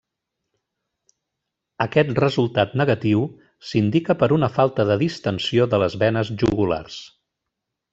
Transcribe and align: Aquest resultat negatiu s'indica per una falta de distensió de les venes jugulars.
Aquest 1.85 2.09
resultat 2.23 2.75
negatiu 2.83 3.23
s'indica 3.73 4.19
per 4.25 4.33
una 4.41 4.53
falta 4.59 4.91
de 4.93 5.01
distensió 5.07 5.73
de 5.75 5.85
les 5.87 6.03
venes 6.07 6.37
jugulars. 6.45 7.03